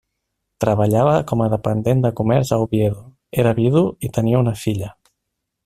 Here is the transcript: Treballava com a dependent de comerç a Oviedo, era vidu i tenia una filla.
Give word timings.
Treballava 0.63 1.11
com 1.31 1.43
a 1.45 1.49
dependent 1.55 2.01
de 2.05 2.11
comerç 2.21 2.53
a 2.57 2.59
Oviedo, 2.65 3.03
era 3.45 3.53
vidu 3.61 3.85
i 4.09 4.13
tenia 4.17 4.41
una 4.47 4.55
filla. 4.67 4.91